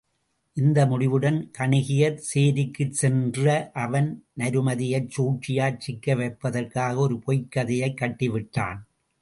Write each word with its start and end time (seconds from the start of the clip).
இந்த 0.57 0.85
முடிவுடன் 0.85 1.51
கணிகையர் 1.57 2.17
சேரிக்குச் 2.29 2.91
சென்ற 2.91 3.45
அவன் 3.73 4.09
நருமதையைச் 4.37 5.11
சூழ்ச்சியிற் 5.17 5.79
சிக்கவைப்பதற்காக 5.87 6.95
ஒரு 6.95 7.19
பொய்க் 7.19 7.51
கதையைக் 7.51 7.99
கட்டிவிட்டான். 8.01 8.81